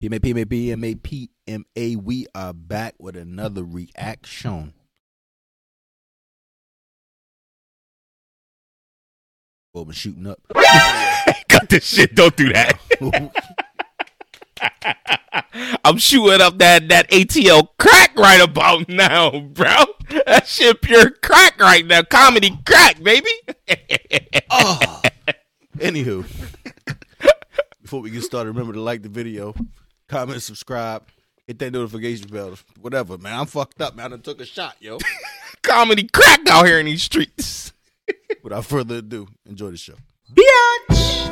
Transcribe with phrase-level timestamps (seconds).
[0.00, 1.96] PMA, PMA, PMA, PMA.
[1.96, 4.72] We are back with another reaction.
[9.74, 10.38] Well, we're shooting up.
[11.48, 12.14] Cut this shit.
[12.14, 12.78] Don't do that.
[15.84, 19.84] I'm shooting up that that ATL crack right about now, bro.
[20.26, 22.02] That shit pure crack right now.
[22.02, 23.30] Comedy crack, baby.
[24.50, 25.02] oh.
[25.78, 26.24] Anywho,
[27.82, 29.54] before we get started, remember to like the video,
[30.08, 31.04] comment, subscribe,
[31.46, 33.38] hit that notification bell, whatever, man.
[33.38, 34.06] I'm fucked up, man.
[34.06, 34.98] I done took a shot, yo.
[35.62, 37.72] Comedy crack out here in these streets.
[38.42, 39.94] Without further ado, enjoy the show.
[40.32, 41.24] Bitch.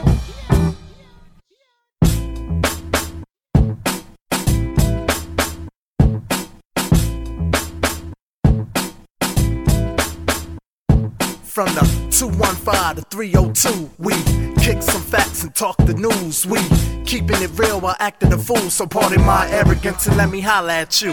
[11.44, 16.44] From the 215 to 302, we kick some facts and talk the news.
[16.44, 16.58] We
[17.04, 18.68] keeping it real while acting a fool.
[18.68, 21.12] So pardon my arrogance and let me holla at you.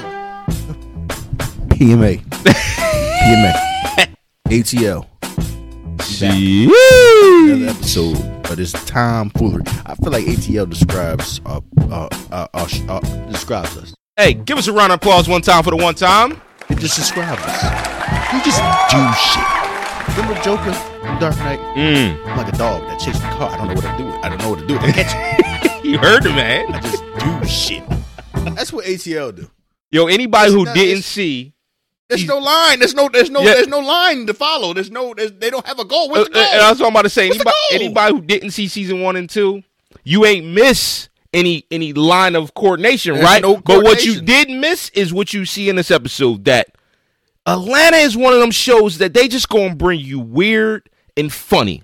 [1.70, 2.24] PMA.
[3.22, 4.16] PMA.
[4.46, 5.08] ATL.
[7.46, 8.18] Another episode
[8.50, 9.64] of this tomfoolery.
[9.86, 13.00] I feel like ATL describes uh, uh, uh, uh, uh,
[13.32, 13.94] describes us.
[14.18, 16.42] Hey, give us a round of applause one time for the one time.
[16.70, 18.34] It just describes us.
[18.34, 19.73] We just do shit.
[20.10, 21.60] Remember Joker in Dark Knight?
[21.76, 22.26] Mm.
[22.28, 23.50] I'm like a dog that chases a car.
[23.50, 24.16] I don't know what to do with.
[24.24, 24.78] I don't know what to do.
[24.78, 25.70] I catch it.
[25.84, 26.74] You heard him, man.
[26.74, 27.84] I just do shit.
[28.56, 29.52] That's what ATL do.
[29.92, 31.52] Yo, anybody who not- didn't see,
[32.08, 32.80] There's no line.
[32.80, 33.10] There's no.
[33.10, 33.42] There's no.
[33.42, 33.56] Yeah.
[33.56, 34.74] There's no line to follow.
[34.74, 35.14] There's no.
[35.14, 36.06] There's, they don't have a goal.
[36.06, 36.44] uh, What's the goal?
[36.44, 37.28] and that's what I'm about to say.
[37.28, 39.62] Anybody, anybody who didn't see season one and two,
[40.06, 43.42] you ain't miss any any line of coordination, There's right?
[43.42, 46.46] no but what you did miss is what you see in this episode.
[46.46, 46.68] That
[47.46, 51.84] Atlanta is one of them shows that they just gonna bring you weird and funny,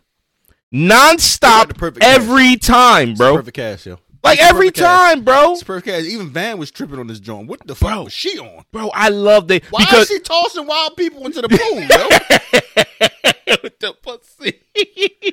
[0.74, 2.20] nonstop perfect cast.
[2.22, 3.36] every time, bro.
[3.36, 4.00] perfect cast, yo.
[4.24, 5.14] Like It's every perfect cast.
[5.16, 5.52] time, bro.
[5.54, 6.06] It's perfect cast.
[6.06, 7.48] Even Van was tripping on this joint.
[7.48, 8.04] What the fuck Bro.
[8.06, 8.64] was she on?
[8.72, 13.58] Bro, I love the Why because is she tossing wild people into the pool, yo?
[13.64, 14.60] with the pussy.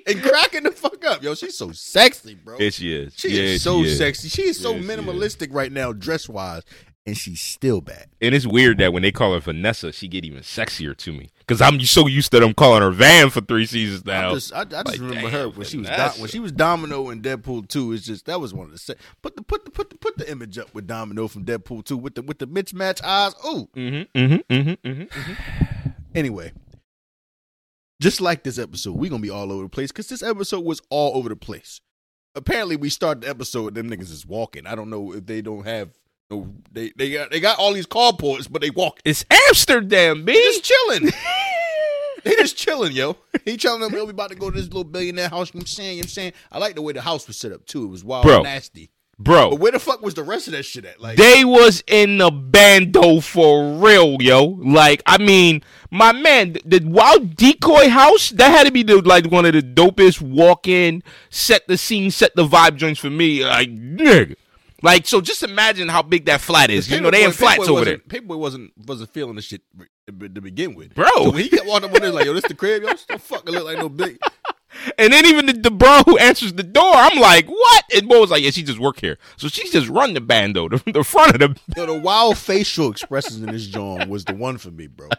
[0.07, 1.35] and cracking the fuck up, yo?
[1.35, 2.59] She's so sexy, bro.
[2.61, 3.13] Yeah, she is.
[3.17, 3.99] She yeah, is so she is.
[3.99, 4.29] sexy.
[4.29, 4.87] She is so Yeah, is.
[4.87, 6.63] minimalistic right now, dress wise,
[7.07, 8.07] and she's still bad.
[8.21, 11.31] And it's weird that when they call her Vanessa, she get even sexier to me.
[11.47, 14.31] Cause I'm so used to them calling her Van for three seasons now.
[14.31, 16.51] I just, I, I just Like, remember her when she was do, when she was
[16.51, 17.93] Domino in Deadpool two.
[17.93, 20.19] It's just that was one of the se- put the put the put the put
[20.19, 23.35] the image up with Domino from Deadpool two with the with the mismatched eyes.
[23.47, 25.91] Ooh, mm-hmm, mm-hmm, mm-hmm, mm-hmm.
[26.17, 26.53] Anyway,
[28.03, 30.81] just like this episode, we're gonna be all over the place because this episode was
[30.91, 31.81] all over the place.
[32.35, 34.67] Apparently, we start the episode, them niggas is walking.
[34.67, 35.91] I don't know if they don't have
[36.31, 36.55] no.
[36.73, 39.01] They they got they got all these carports, but they walk.
[39.05, 40.39] It's Amsterdam, They B.
[40.39, 41.11] just chilling.
[42.25, 43.17] they just chilling, yo.
[43.45, 45.53] He telling them, yo, we about to go to this little billionaire house.
[45.55, 46.33] You know what I'm saying, you know what I'm saying.
[46.53, 47.85] I like the way the house was set up too.
[47.85, 48.35] It was wild, Bro.
[48.37, 48.91] and nasty.
[49.19, 51.01] But Bro, where the fuck was the rest of that shit at?
[51.01, 54.45] Like, they was in the bando for real, yo.
[54.45, 59.01] Like, I mean, my man, the, the wild decoy house, that had to be the
[59.01, 63.43] like one of the dopest walk-in, set the scene, set the vibe joints for me.
[63.43, 64.35] Like, nigga.
[64.83, 66.91] Like, so just imagine how big that flat is.
[66.91, 67.99] You know, they in flats over there.
[67.99, 69.63] Paper Boi wasn't wasn't feeling the shit
[70.07, 71.09] to begin with, Bro.
[71.17, 73.21] So when he kept walking up this, like, yo, this the crib, yo, this don't
[73.21, 74.19] fucking look like no big.
[74.99, 77.85] And then even the, the bro who answers the door, I'm like, what?
[77.95, 79.19] And Bo was like, yeah, she just work here.
[79.37, 81.61] So she just run the bando, the, the front of the.
[81.77, 85.09] Yo, the wild facial expressions in this joint was the one for me, bro.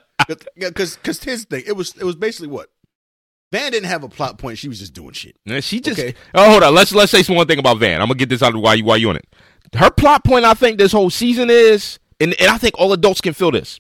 [0.56, 2.69] Because because his thing, it was it was basically what
[3.52, 4.58] Van didn't have a plot point.
[4.58, 5.35] She was just doing shit.
[5.46, 6.00] And she just.
[6.00, 6.13] Okay.
[6.34, 6.75] Oh, hold on.
[6.75, 8.02] Let's let's say some one thing about Van.
[8.02, 9.25] I'm gonna get this out of why you why you on it.
[9.74, 13.22] Her plot point, I think, this whole season is, and, and I think all adults
[13.22, 13.80] can feel this.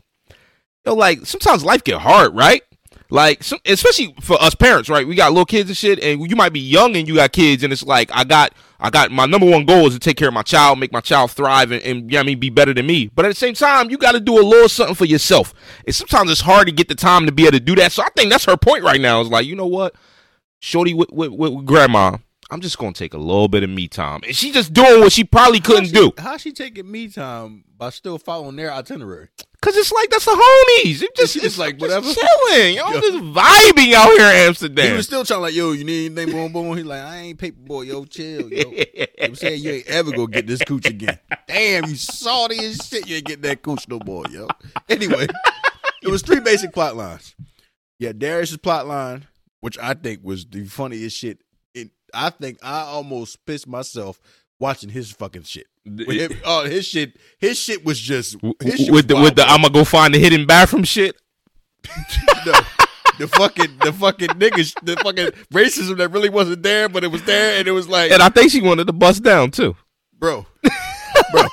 [0.85, 2.61] Yo, like sometimes life get hard, right?
[3.09, 5.07] Like, some, especially for us parents, right?
[5.07, 7.63] We got little kids and shit, and you might be young and you got kids,
[7.63, 10.27] and it's like I got, I got my number one goal is to take care
[10.27, 12.85] of my child, make my child thrive, and, and yeah, I mean, be better than
[12.85, 13.09] me.
[13.13, 15.53] But at the same time, you got to do a little something for yourself.
[15.85, 17.91] And sometimes it's hard to get the time to be able to do that.
[17.91, 19.21] So I think that's her point right now.
[19.21, 19.95] Is like, you know what,
[20.59, 22.17] Shorty with, with, with, with grandma,
[22.49, 25.11] I'm just gonna take a little bit of me time, and she just doing what
[25.11, 26.13] she probably couldn't do.
[26.17, 29.27] How she taking me time by still following their itinerary?
[29.61, 31.01] Cause it's like that's the homies.
[31.01, 32.05] It just she just it's like, just whatever?
[32.13, 32.75] chilling.
[32.75, 33.01] Yo, Yo.
[33.01, 34.91] just vibing out here in Amsterdam.
[34.91, 36.77] He was still trying like, yo, you need anything, boom, boom.
[36.77, 38.71] He's like, I ain't Paper Boi, yo, chill, yo.
[39.21, 41.19] I'm saying you ain't ever gonna get this cooch again.
[41.47, 43.09] Damn, you salty as shit.
[43.09, 44.47] You ain't getting that cooch no more, yo.
[44.87, 45.27] Anyway,
[46.01, 47.35] it was three basic plot lines.
[47.99, 49.27] Yeah, Darius's plot line,
[49.59, 51.39] which I think was the funniest shit.
[52.13, 54.19] I think I almost pissed myself
[54.59, 55.67] watching his fucking shit.
[55.85, 58.37] Him- oh, his shit, his shit was just
[58.75, 59.43] shit with the wild, with the.
[59.43, 61.15] I'm gonna go find the hidden bathroom shit.
[61.83, 62.65] the,
[63.19, 67.23] the fucking the fucking niggas the fucking racism that really wasn't there, but it was
[67.23, 69.75] there, and it was like, And I think she wanted to bust down too.
[70.19, 70.45] bro,
[71.31, 71.43] bro,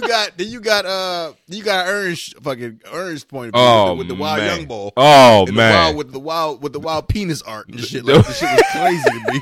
[0.00, 4.38] got then you got uh you got Ernst fucking Ernst point Oh, with the wild
[4.38, 4.58] man.
[4.58, 4.92] young ball.
[4.96, 8.04] Oh And the man, wild, with the wild with the wild penis art and shit.
[8.04, 9.40] Like, the shit was crazy to me.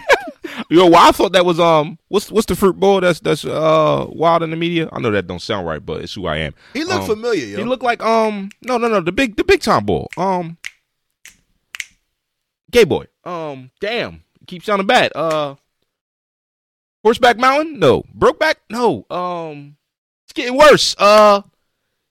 [0.70, 4.06] yo, well, I thought that was um, what's what's the fruit bowl that's that's uh
[4.08, 4.88] wild in the media?
[4.92, 6.54] I know that don't sound right, but it's who I am.
[6.72, 7.58] He looked Um, familiar, yo.
[7.58, 10.08] He looked like um, no, no, no, the big the big time bull.
[10.16, 10.58] Um,
[12.70, 13.06] gay boy.
[13.24, 15.12] Um, damn, keep sounding bad.
[15.14, 15.54] Uh,
[17.02, 17.78] horseback mountain?
[17.78, 18.56] No, brokeback?
[18.70, 19.06] No.
[19.10, 19.76] Um,
[20.34, 20.94] getting worse.
[20.98, 21.42] Uh,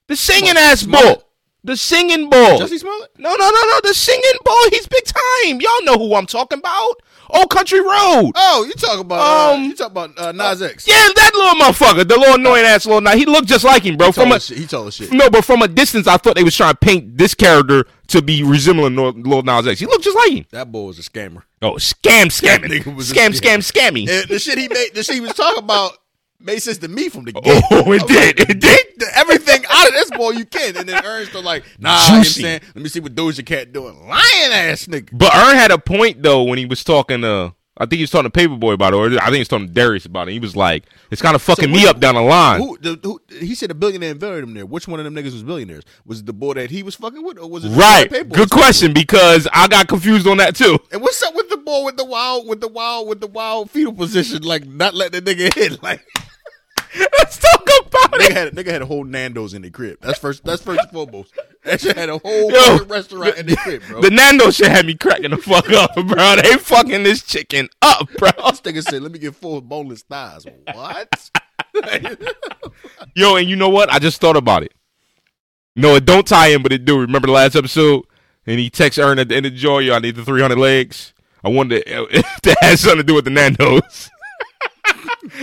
[0.08, 1.20] the singing ass Smollett?
[1.20, 1.30] bull.
[1.66, 2.60] The singing bull.
[2.60, 3.12] Jussie Smollett?
[3.18, 3.80] No, no, no, no.
[3.84, 4.70] The singing bull.
[4.72, 5.62] He's big time.
[5.62, 6.96] Y'all know who I'm talking about.
[7.30, 8.32] Old Country Road.
[8.36, 10.86] Oh, you talk about uh, Um, you talk about uh, Nas X.
[10.86, 12.06] Yeah, that little motherfucker.
[12.08, 13.00] The little annoying ass little.
[13.00, 14.08] Now he looked just like him, bro.
[14.08, 14.58] He From a shit.
[14.58, 15.12] He tall as shit.
[15.14, 18.22] no, but from a distance, I thought they was trying to paint this character to
[18.22, 19.80] be resembling Lil Lil Nas X.
[19.80, 20.46] He looked just like him.
[20.52, 21.44] That boy was a scammer.
[21.62, 23.60] Oh, scam, scamming, nigga was a scam, scam.
[23.60, 24.10] scam, scammy.
[24.10, 25.98] And the shit he made, the shit he was talking about
[26.44, 27.64] made sense to me from the get.
[27.72, 29.04] Oh, it did, it did.
[29.16, 32.00] Everything out of this boy you can, and then Ernst are like, nah.
[32.04, 33.96] You know what I'm saying, let me see what Doja Cat doing.
[34.08, 35.10] Lion ass nigga.
[35.12, 37.54] But Earn had a point though when he was talking to.
[37.76, 39.48] I think he was talking to Paper Boi about it, or I think he was
[39.48, 40.34] talking to Darius about it.
[40.34, 43.00] He was like, "It's kind of fucking me which- up down the line." Who, the,
[43.02, 44.64] who, he said a billionaire invited him there.
[44.64, 45.84] Which one of them niggas was billionaires?
[46.06, 48.08] Was it the boy that he was fucking with, or was it Right.
[48.30, 50.78] Good question because I got confused on that too.
[50.92, 53.72] And what's up with the boy with the wild, with the wild, with the wild
[53.72, 55.74] fetal position, like not letting the nigga hit?
[55.84, 56.06] Like
[57.18, 58.34] Let's talk about nigga it.
[58.34, 59.98] had, nigga had a whole Nando's in the crib.
[60.02, 60.44] That's first.
[60.44, 61.34] That's first and foremost.
[61.64, 64.02] That shit had a whole Yo, restaurant in the crib, bro.
[64.02, 66.36] The Nando shit had me cracking the fuck up, bro.
[66.36, 68.30] They fucking this chicken up, bro.
[68.54, 71.30] This nigga said, "Let me get full boneless thighs." What?
[73.16, 73.92] Yo, and you know what?
[73.92, 74.74] I just thought about it.
[75.76, 77.00] No, it don't tie in, but it do.
[77.00, 78.06] Remember the last episode?
[78.46, 80.58] And he texts Earn at the end of the joy, yo, I need the 300
[80.58, 81.14] legs.
[81.44, 84.10] I wanted to, if that has something to do with the Nando's.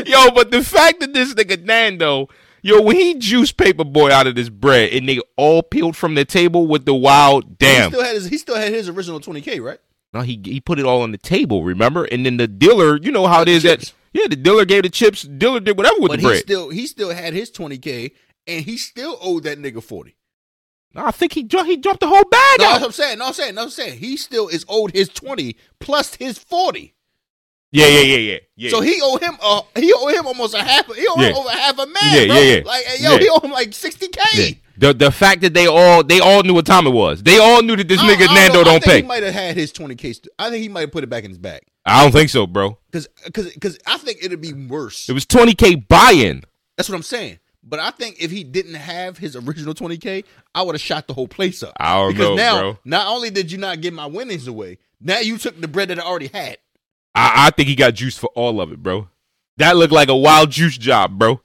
[0.07, 2.29] Yo, but the fact that this nigga Nando,
[2.63, 6.15] yo, when he juiced Paper Boi out of this bread and they all peeled from
[6.15, 7.91] the table with the wild, damn.
[7.91, 8.27] He still had his.
[8.29, 9.79] He still had his original twenty k, right?
[10.13, 12.05] No, he he put it all on the table, remember?
[12.05, 14.89] And then the dealer, you know how it is that yeah, the dealer gave the
[14.91, 15.23] chips.
[15.23, 16.41] Dealer did whatever with But the he bread.
[16.41, 18.13] still he still had his twenty k,
[18.47, 20.17] and he still owed that nigga forty.
[20.93, 22.87] No, I think he dro- he dropped the whole bag No, that's out.
[22.87, 23.19] I'm saying.
[23.19, 23.55] No, I'm saying.
[23.55, 23.99] No, I'm saying.
[24.01, 26.95] He still is owed his twenty plus his forty.
[27.73, 28.71] Yeah, yeah, yeah, yeah, yeah.
[28.71, 29.37] So he owed him.
[29.43, 30.87] a he owed him almost a half.
[30.95, 31.39] He owed him Yeah.
[31.39, 31.95] over half a man.
[32.03, 32.37] Yeah, bro.
[32.37, 32.63] yeah, yeah.
[32.65, 33.19] Like, hey, yo, Yeah.
[33.19, 34.61] he owed him like sixty k.
[34.77, 37.23] The the fact that they all they all knew what time it was.
[37.23, 38.97] They all knew that this nigga Nando I don't think pay.
[39.03, 40.15] He might have had his twenty k.
[40.39, 42.47] I think he might have put it back in his bag I don't think so,
[42.47, 42.79] bro.
[42.91, 45.09] because because because I think it'd be worse.
[45.09, 46.43] It was 20k buy-in.
[46.77, 47.39] That's what I'm saying.
[47.63, 50.25] But I think if he didn't have his original 20K,
[50.55, 51.75] I would have shot the whole place up.
[51.79, 52.79] I don't because know, now, bro.
[52.87, 55.99] not only did you not get my winnings away, now you took the bread that
[55.99, 56.57] I already had.
[57.15, 59.09] I, I think he got juice for all of it, bro.
[59.57, 61.41] That looked like a wild juice job, bro.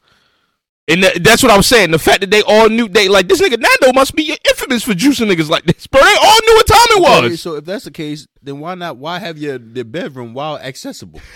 [0.88, 1.91] And tha- that's what I was saying.
[1.91, 4.94] The fact that they all knew they like this nigga Nando must be infamous for
[4.94, 6.00] juicing niggas like this, bro.
[6.01, 7.23] They all knew what time it was.
[7.25, 8.97] Okay, so if that's the case, then why not?
[8.97, 11.21] Why have your the bedroom while accessible?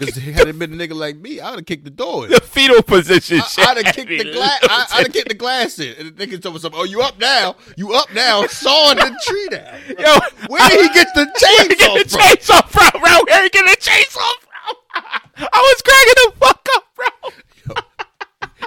[0.00, 2.24] Because had it been a nigga like me, I would have kicked the door.
[2.24, 2.30] in.
[2.32, 3.38] the fetal position.
[3.58, 4.58] I, I'd have kicked the glass.
[4.62, 6.80] I, I'd have kicked the glass in, and the nigga told me something.
[6.80, 7.56] Oh, you up now?
[7.76, 8.46] You up now?
[8.46, 9.78] Sawing the tree down.
[9.98, 12.20] Yo, Where did he get the chainsaw get the from?
[12.20, 12.89] chainsaw from,
[13.24, 13.34] bro?
[13.34, 14.74] Where he get the chainsaw from?
[15.52, 17.76] I was cracking the fuck up, bro.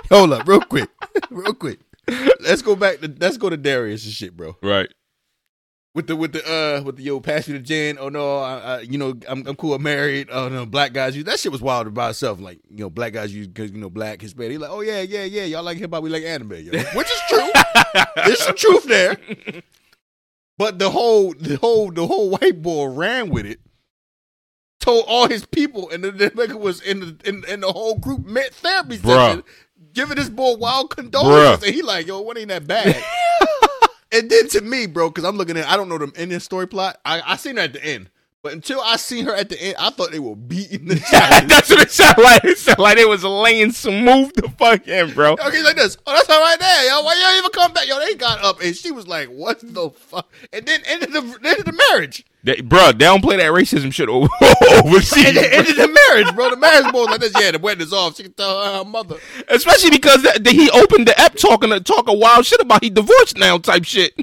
[0.17, 0.89] Hold up, real quick,
[1.29, 1.79] real quick.
[2.41, 4.57] Let's go back to let's go to Darius and shit, bro.
[4.61, 4.89] Right.
[5.95, 7.97] With the with the uh with the yo pass me the gin.
[7.99, 9.75] Oh no, I, I you know I'm I'm cool.
[9.75, 10.27] I'm married.
[10.31, 12.39] Oh no, black guys use that shit was wild by itself.
[12.39, 14.51] Like you know black guys use because you know black Hispanic.
[14.53, 16.71] He like oh yeah yeah yeah y'all like hip hop we like anime yo.
[16.95, 17.49] which is true.
[18.15, 19.17] There's some truth there.
[20.57, 23.59] But the whole the whole the whole white boy ran with it.
[24.83, 27.97] Told all his people, and the, the nigga was in the in, in the whole
[27.97, 29.41] group met therapy session,
[29.93, 31.65] giving this boy wild condolences, Bruh.
[31.65, 33.01] and he like, yo, what ain't that bad?
[34.11, 36.67] and then to me, bro, because I'm looking at, I don't know the ending story
[36.67, 36.99] plot.
[37.05, 38.09] I I seen her at the end,
[38.43, 41.47] but until I seen her at the end, I thought they were beating the child.
[41.49, 42.43] That's what it sounded like.
[42.43, 45.31] It sounded like it was laying smooth the fuck in, bro.
[45.31, 45.97] Okay, like this.
[46.05, 47.01] Oh, that's all right there, yo.
[47.03, 47.87] Why y'all even come back?
[47.87, 51.21] Yo, they got up, and she was like, "What the fuck?" And then ended the
[51.21, 52.25] ended the marriage.
[52.43, 54.27] They, bro, they don't play that racism shit over,
[54.83, 55.25] overseas.
[55.25, 55.43] And bro.
[55.43, 56.49] ended the marriage, bro.
[56.49, 57.33] The marriage boy was like this.
[57.39, 58.17] Yeah, the wedding is off.
[58.17, 59.15] She can tell her, her mother.
[59.47, 63.37] Especially because that, that he opened the app talking talking wild shit about he divorced
[63.37, 64.13] now type shit.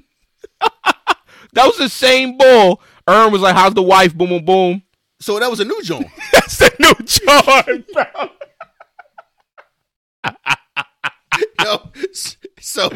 [0.60, 2.82] that was the same bull.
[3.10, 4.82] Earn was like, "How's the wife?" Boom, boom, boom.
[5.20, 6.06] So that was a new joint.
[6.32, 8.04] That's a new John, bro.
[11.62, 11.90] Yo,
[12.60, 12.90] so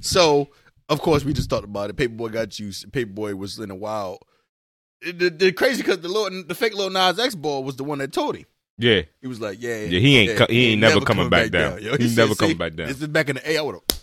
[0.00, 0.48] so
[0.88, 1.96] of course we just talked about it.
[1.96, 2.72] Paper Boi got you.
[2.92, 4.18] Paper Boi was in a wild.
[5.02, 7.98] The, the crazy because the little, the fake little Nas X ball was the one
[8.00, 8.44] that told him.
[8.76, 9.02] Yeah.
[9.20, 11.80] He was like, yeah, Yeah, he ain't co- he ain't never coming back down.
[11.82, 11.96] yo.
[11.96, 13.58] He said, never coming back down." This is back in the A.
[13.58, 14.00] I would have.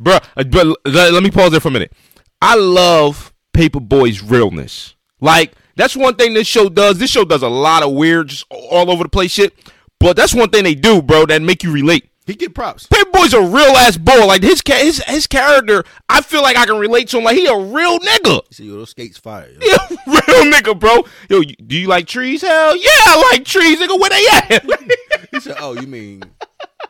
[0.00, 1.92] Bruh, uh, but let, let me pause there for a minute.
[2.40, 4.94] I love Paper Boi's realness.
[5.20, 6.98] Like, that's one thing this show does.
[6.98, 9.54] This show does a lot of weird, just all over the place shit.
[10.00, 12.08] But that's one thing they do, bro, that make you relate.
[12.26, 12.86] He get props.
[12.86, 14.26] Paper Boi's a real ass boy.
[14.26, 17.24] Like his ca- his his character, I feel like I can relate to him.
[17.24, 18.42] Like he a real nigga.
[18.48, 19.48] He said, yo, those skates fire.
[19.50, 19.58] Yo.
[19.88, 21.04] He a real nigga, bro.
[21.30, 22.42] Yo, you- do you like trees?
[22.42, 23.98] Hell yeah, I like trees, nigga.
[23.98, 24.64] Where they at?
[25.30, 26.22] He said, oh, you mean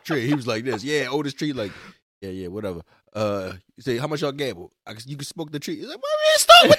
[0.03, 0.25] tree?
[0.27, 0.83] He was like this.
[0.83, 1.53] Yeah, oldest tree.
[1.53, 1.71] Like,
[2.21, 2.81] yeah, yeah, whatever.
[3.13, 4.71] Uh, he said, how much y'all gamble?
[4.85, 5.77] I you can smoke the tree.
[5.77, 6.78] He's like, we ain't with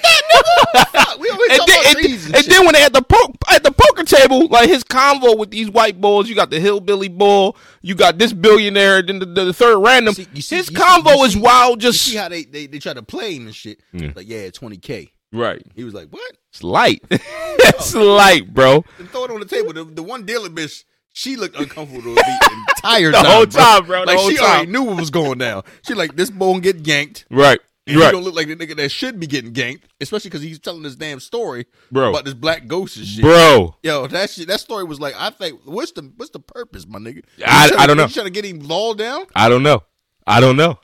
[1.19, 3.33] we always and then, about and, trees and, and then when they at the po-
[3.51, 7.07] at the poker table, like his convo with these white bulls, you got the hillbilly
[7.09, 10.15] bull, you got this billionaire, then the, the, third random.
[10.17, 11.79] You see- you see- his see- convo you is see- wild.
[11.79, 13.79] Just see how they, they, they try to play him and shit.
[13.93, 14.11] Yeah.
[14.15, 15.11] Like, yeah, 20K.
[15.33, 15.61] right.
[15.75, 16.37] He was like, what?
[16.49, 17.01] It's light.
[17.09, 18.83] it's light, bro.
[18.99, 19.73] And throw it on the table.
[19.73, 20.83] The, the one dealer bitch,
[21.13, 23.25] she looked uncomfortable the entire The time.
[23.25, 24.45] whole time, bro, the Like whole she time.
[24.45, 25.63] already knew what was going down.
[25.85, 27.25] She like this bone get ganked.
[27.29, 27.59] Right.
[27.87, 30.59] And he don't look like the nigga that should be getting ganked, especially because he's
[30.59, 32.11] telling this damn story Bro.
[32.11, 33.23] about this black ghost and shit.
[33.23, 33.75] Bro.
[33.81, 36.99] Yo, that shit, that story was like, I think, what's the what's the purpose, my
[36.99, 37.23] nigga?
[37.45, 38.03] I- trying I don't know.
[38.05, 39.25] You trying to get him lulled down?
[39.35, 39.83] I don't know.
[40.27, 40.79] I don't know.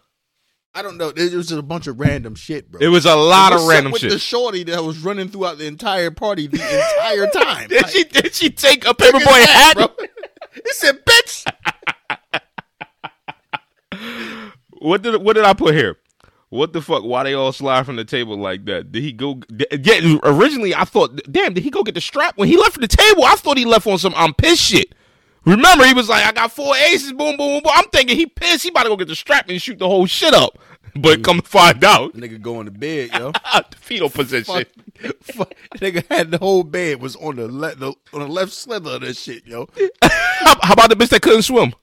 [0.73, 1.09] I don't know.
[1.09, 2.79] It was just a bunch of random shit, bro.
[2.81, 4.11] It was a lot of What's up random with shit.
[4.11, 6.57] The shorty that was running throughout the entire party the
[6.99, 7.67] entire time.
[7.69, 9.75] did Like, she did she take a Paper Boi hat?
[9.75, 9.87] bro.
[10.53, 11.45] He said, "Bitch."
[14.79, 15.97] What did what did I put here?
[16.49, 17.03] What the fuck?
[17.03, 18.91] Why they all slide from the table like that?
[18.91, 19.41] Did he go?
[19.49, 22.87] Yeah, originally I thought, damn, did he go get the strap when he left the
[22.87, 23.25] table?
[23.25, 24.95] I thought he left on some I'm pissed shit.
[25.45, 27.71] Remember, he was like, I got four aces, boom, boom, boom, boom.
[27.73, 28.63] I'm thinking he pissed.
[28.63, 30.57] He about to go get the strap and shoot the whole shit up.
[30.95, 31.23] But mm.
[31.23, 33.31] come to find out, nigga going to bed, yo.
[33.53, 34.65] the fetal position.
[34.95, 35.53] Fuck, fuck.
[35.75, 39.01] Nigga had the whole bed was on the, le- the on the left slither of
[39.01, 39.67] that shit, yo.
[40.01, 41.73] How, how about the bitch that couldn't swim?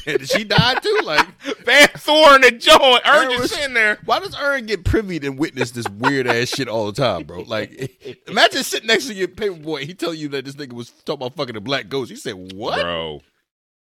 [0.18, 1.00] Did she die too?
[1.04, 1.26] Like,
[1.64, 3.98] Van Thorn and Joe and Earn just was- sitting there.
[4.04, 7.42] why does Earn get privy and witness this weird ass shit all the time, bro?
[7.42, 9.84] Like, imagine sitting next to your Paper Boi.
[9.86, 12.10] He tell you that this nigga was talking about fucking a black ghost.
[12.10, 13.22] He said, "What?" Bro.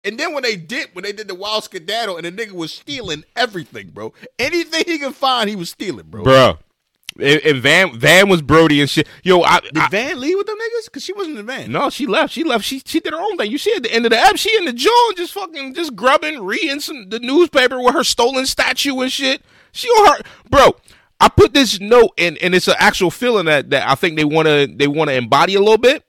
[0.04, 2.72] And then when they did, when they did the wild skedaddle, and the nigga was
[2.72, 4.12] stealing everything, bro.
[4.38, 6.22] Anything he could find, he was stealing, bro.
[6.22, 6.58] Bro.
[7.18, 9.08] And, Van Van was Brody and shit.
[9.22, 10.92] Yo, I, Did I Van leave with them niggas?
[10.92, 11.72] Cause she wasn't in the van.
[11.72, 12.32] No, she left.
[12.32, 12.64] She left.
[12.64, 13.50] She she did her own thing.
[13.50, 15.96] You see at the end of the app, she in the joint just fucking just
[15.96, 19.42] grubbing, reading some the newspaper with her stolen statue and shit.
[19.72, 20.76] She on her bro.
[21.18, 24.24] I put this note and and it's an actual feeling that that I think they
[24.24, 26.04] wanna they wanna embody a little bit.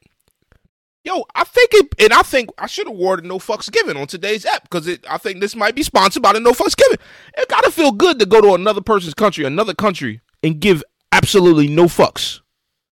[1.07, 4.07] Yo, I think it, and I think I should have awarded no fucks given on
[4.07, 5.05] today's app because it.
[5.09, 6.97] I think this might be sponsored by the no fucks given.
[7.37, 10.83] It gotta feel good to go to another person's country, another country, and give
[11.17, 12.41] absolutely no fucks.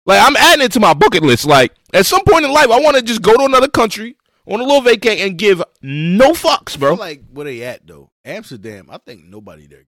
[0.06, 1.46] Like I'm adding it to my bucket list.
[1.46, 4.16] Like at some point in life, I want to just go to another country
[4.48, 6.92] on a little vacay and give no fucks, I bro.
[6.96, 8.10] feel like where they at though?
[8.26, 8.88] Amsterdam.
[8.90, 9.86] I think nobody there.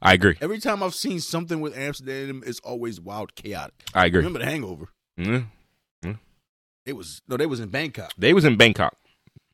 [0.00, 0.36] I agree.
[0.40, 3.74] Every time I've seen something with Amsterdam, it's always wild, chaotic.
[3.94, 4.18] I agree.
[4.18, 4.88] Remember the Hangover?
[5.18, 5.46] Mhm.
[6.86, 8.12] It was no, they was in Bangkok.
[8.16, 8.96] They was in Bangkok.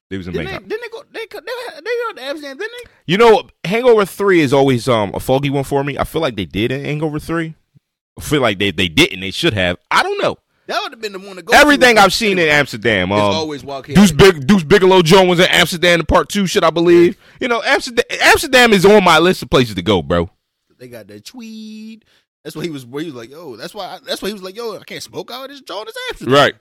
[0.09, 0.69] They was in Didn't they, Bangkok.
[0.69, 1.03] didn't they go?
[1.11, 2.91] They go- they, they go to Amsterdam, didn't they?
[3.07, 5.99] You know, Hangover Three is always um a foggy one for me.
[5.99, 7.57] I feel like they did in Hangover Three.
[8.19, 9.21] I feel like they they didn't.
[9.21, 9.79] They should have.
[9.91, 10.37] I don't know.
[10.67, 11.53] That would have been the one to go.
[11.55, 12.03] Everything to.
[12.03, 13.13] I've seen in Amsterdam.
[13.13, 14.13] Um, always wild, Deuce.
[14.13, 16.47] Big, Deuce Bigalow Jones was in Amsterdam in part two.
[16.47, 17.19] Should I believe?
[17.41, 18.05] You know, Amsterdam.
[18.23, 20.31] Amsterdam is on my list of places to go, bro.
[20.79, 22.05] They got that tweed.
[22.43, 22.87] That's why he was.
[22.87, 23.57] Where he was like, yo.
[23.57, 23.99] That's why.
[24.07, 24.77] That's why he was like, yo.
[24.79, 25.89] I can't smoke out this joint.
[25.89, 26.35] It's Amsterdam.
[26.35, 26.55] Right.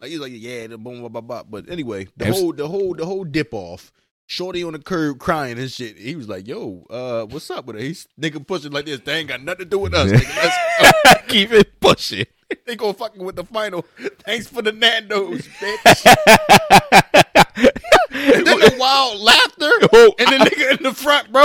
[0.00, 1.42] Like he's like, yeah, the boom, blah, blah, blah.
[1.42, 3.92] But anyway, the Amst- whole, the whole, the whole dip off.
[4.26, 5.98] Shorty on the curb crying and shit.
[5.98, 7.82] He was like, yo, uh, what's up with it?
[7.82, 9.00] He's nigga pushing like this.
[9.00, 10.10] They ain't got nothing to do with us.
[10.12, 10.86] nigga.
[11.28, 12.26] Keep it pushing.
[12.66, 13.84] they go fucking with the final.
[14.24, 16.06] Thanks for the Nando's, bitch.
[18.12, 19.70] and then the wild laughter.
[19.92, 21.44] Oh, and the nigga in the front, bro.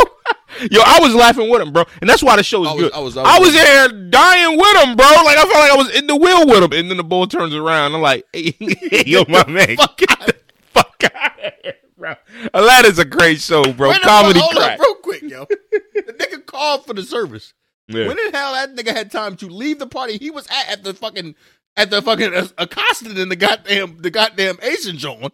[0.71, 2.83] Yo, I was laughing with him, bro, and that's why the show is I was-
[2.83, 2.93] good.
[2.93, 5.05] I was- I was- there dying with him, bro.
[5.05, 7.27] Like I felt like I was in the wheel with him, and then the bull
[7.27, 7.93] turns around.
[7.95, 10.35] I'm like, hey, yo, my man, Fuck get the
[10.73, 12.15] fuck out of here, bro.
[12.53, 13.89] That is a great show, bro.
[13.89, 14.79] Wait Comedy minute, hold crack.
[14.79, 15.45] up real quick, yo.
[15.71, 17.53] the nigga called for the service.
[17.87, 18.07] Yeah.
[18.07, 20.83] When the hell that nigga had time to leave the party he was at at
[20.83, 21.35] the fucking
[21.77, 25.33] at the fucking uh, accosted in the goddamn the goddamn Asian joint?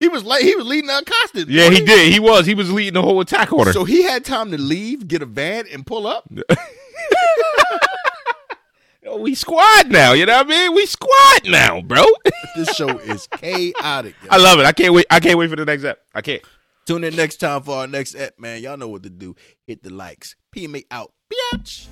[0.00, 1.48] He was like He was leading the accosted.
[1.48, 2.12] yeah, he did.
[2.12, 2.46] He was.
[2.46, 3.72] He was leading the whole attack order.
[3.72, 6.30] So he had time to leave, get a van, and pull up.
[9.16, 10.12] We squad now.
[10.12, 10.74] You know what I mean?
[10.74, 12.04] We squad now, bro.
[12.56, 14.14] This show is chaotic.
[14.22, 14.28] yo.
[14.30, 14.66] I love it.
[14.66, 15.06] I can't wait.
[15.10, 16.00] I can't wait for the next ep.
[16.14, 16.42] I can't.
[16.88, 18.62] Tune in next time for our next ep, man.
[18.62, 19.36] Y'all know what to do.
[19.66, 20.36] Hit the likes.
[20.56, 21.12] PMA out.
[21.30, 21.86] Biatch.